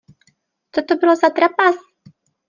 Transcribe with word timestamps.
Co 0.73 0.81
to 0.83 0.95
bylo 0.95 1.15
za 1.15 1.29
trapas? 1.29 1.75